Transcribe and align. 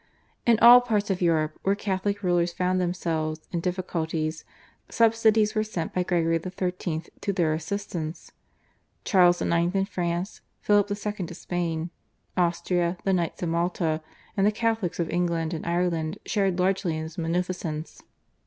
In 0.47 0.57
all 0.63 0.81
parts 0.81 1.11
of 1.11 1.21
Europe, 1.21 1.59
where 1.61 1.75
Catholic 1.75 2.23
rulers 2.23 2.51
found 2.51 2.81
themselves 2.81 3.41
in 3.51 3.59
difficulties, 3.59 4.43
subsidies 4.89 5.53
were 5.53 5.63
sent 5.63 5.93
by 5.93 6.01
Gregory 6.01 6.39
XIII. 6.39 7.03
to 7.21 7.31
their 7.31 7.53
assistance. 7.53 8.31
Charles 9.05 9.43
IX. 9.43 9.75
in 9.75 9.85
France, 9.85 10.41
Philip 10.59 10.89
II. 10.89 11.25
of 11.29 11.37
Spain, 11.37 11.91
Austria, 12.35 12.97
the 13.03 13.13
Knights 13.13 13.43
of 13.43 13.49
Malta, 13.49 14.01
and 14.35 14.47
the 14.47 14.51
Catholics 14.51 14.99
of 14.99 15.11
England 15.11 15.53
and 15.53 15.67
Ireland 15.67 16.17
shared 16.25 16.57
largely 16.57 16.97
in 16.97 17.03
his 17.03 17.19
munificence. 17.19 18.01